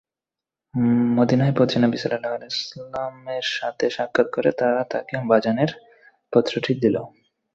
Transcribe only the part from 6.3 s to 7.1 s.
পত্রটি দিল।